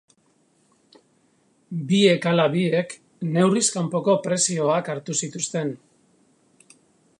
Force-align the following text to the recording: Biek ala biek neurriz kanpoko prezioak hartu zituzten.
Biek 1.91 2.25
ala 2.31 2.47
biek 2.55 2.97
neurriz 3.35 3.65
kanpoko 3.77 4.17
prezioak 4.25 4.93
hartu 4.95 5.19
zituzten. 5.23 5.73